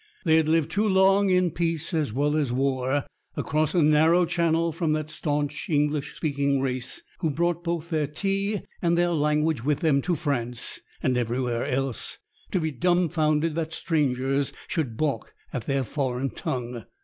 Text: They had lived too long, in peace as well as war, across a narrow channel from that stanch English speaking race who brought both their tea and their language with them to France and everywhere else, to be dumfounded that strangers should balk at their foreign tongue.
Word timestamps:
They 0.25 0.37
had 0.37 0.49
lived 0.49 0.71
too 0.71 0.89
long, 0.89 1.29
in 1.29 1.51
peace 1.51 1.93
as 1.93 2.11
well 2.11 2.35
as 2.35 2.51
war, 2.51 3.05
across 3.37 3.75
a 3.75 3.83
narrow 3.83 4.25
channel 4.25 4.71
from 4.71 4.93
that 4.93 5.11
stanch 5.11 5.69
English 5.69 6.15
speaking 6.15 6.59
race 6.59 7.03
who 7.19 7.29
brought 7.29 7.63
both 7.63 7.91
their 7.91 8.07
tea 8.07 8.61
and 8.81 8.97
their 8.97 9.11
language 9.11 9.63
with 9.63 9.81
them 9.81 10.01
to 10.01 10.15
France 10.15 10.79
and 11.03 11.15
everywhere 11.17 11.67
else, 11.67 12.17
to 12.49 12.59
be 12.59 12.71
dumfounded 12.71 13.53
that 13.53 13.73
strangers 13.73 14.51
should 14.67 14.97
balk 14.97 15.35
at 15.53 15.67
their 15.67 15.83
foreign 15.83 16.31
tongue. 16.31 16.83